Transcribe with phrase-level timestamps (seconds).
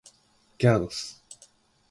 [0.57, 1.23] ギャラドス